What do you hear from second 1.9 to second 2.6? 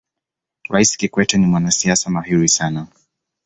mahiri